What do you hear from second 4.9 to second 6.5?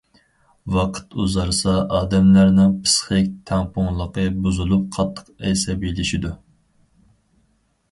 قاتتىق ئەسەبىيلىشىدۇ.